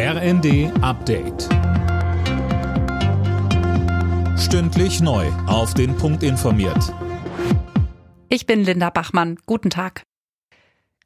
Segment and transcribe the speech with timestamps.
[0.00, 1.48] RND Update.
[4.38, 5.26] Stündlich neu.
[5.48, 6.94] Auf den Punkt informiert.
[8.28, 9.38] Ich bin Linda Bachmann.
[9.44, 10.04] Guten Tag.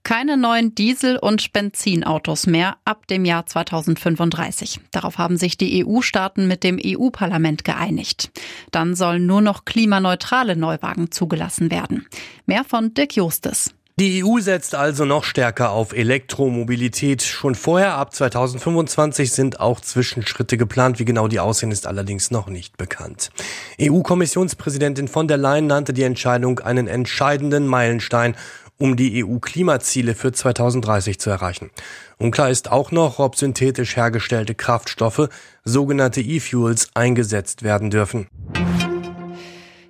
[0.02, 4.80] Keine neuen Diesel- und Benzinautos mehr ab dem Jahr 2035.
[4.90, 8.30] Darauf haben sich die EU-Staaten mit dem EU-Parlament geeinigt.
[8.72, 12.06] Dann sollen nur noch klimaneutrale Neuwagen zugelassen werden.
[12.44, 13.74] Mehr von Dirk Justes.
[14.00, 17.22] Die EU setzt also noch stärker auf Elektromobilität.
[17.22, 20.98] Schon vorher, ab 2025, sind auch Zwischenschritte geplant.
[20.98, 23.30] Wie genau die aussehen, ist allerdings noch nicht bekannt.
[23.78, 28.34] EU-Kommissionspräsidentin von der Leyen nannte die Entscheidung einen entscheidenden Meilenstein
[28.78, 31.70] um die EU-Klimaziele für 2030 zu erreichen.
[32.18, 35.28] Unklar ist auch noch, ob synthetisch hergestellte Kraftstoffe,
[35.64, 38.26] sogenannte E-Fuels, eingesetzt werden dürfen.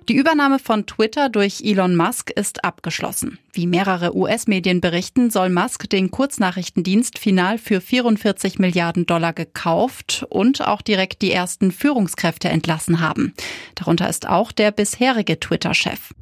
[0.09, 3.39] Die Übernahme von Twitter durch Elon Musk ist abgeschlossen.
[3.53, 10.67] Wie mehrere US-Medien berichten, soll Musk den Kurznachrichtendienst final für 44 Milliarden Dollar gekauft und
[10.67, 13.33] auch direkt die ersten Führungskräfte entlassen haben.
[13.75, 16.13] Darunter ist auch der bisherige Twitter-Chef.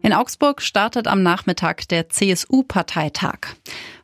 [0.00, 3.56] In Augsburg startet am Nachmittag der CSU-Parteitag.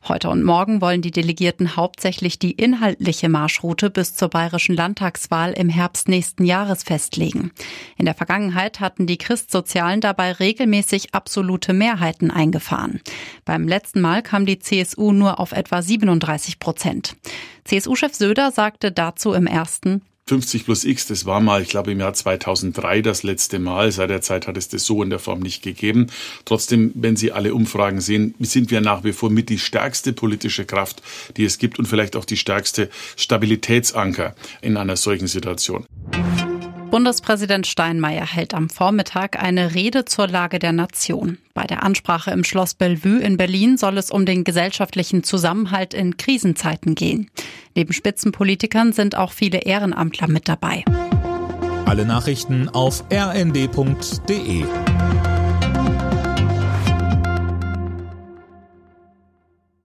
[0.07, 5.71] Heute und morgen wollen die Delegierten hauptsächlich die inhaltliche Marschroute bis zur bayerischen Landtagswahl im
[5.71, 7.53] Herbst nächsten Jahres festlegen.
[7.97, 13.01] In der Vergangenheit hatten die Christsozialen dabei regelmäßig absolute Mehrheiten eingefahren.
[13.47, 17.17] Beim letzten Mal kam die CSU nur auf etwa 37 Prozent.
[17.65, 22.01] CSU-Chef Söder sagte dazu im ersten, 50 plus X, das war mal, ich glaube, im
[22.01, 23.93] Jahr 2003 das letzte Mal.
[23.93, 26.07] Seit der Zeit hat es das so in der Form nicht gegeben.
[26.47, 30.65] Trotzdem, wenn Sie alle Umfragen sehen, sind wir nach wie vor mit die stärkste politische
[30.65, 31.03] Kraft,
[31.37, 35.85] die es gibt und vielleicht auch die stärkste Stabilitätsanker in einer solchen Situation.
[36.91, 41.39] Bundespräsident Steinmeier hält am Vormittag eine Rede zur Lage der Nation.
[41.53, 46.17] Bei der Ansprache im Schloss Bellevue in Berlin soll es um den gesellschaftlichen Zusammenhalt in
[46.17, 47.31] Krisenzeiten gehen.
[47.75, 50.85] Neben Spitzenpolitikern sind auch viele Ehrenamtler mit dabei.
[51.87, 54.65] Alle Nachrichten auf rnd.de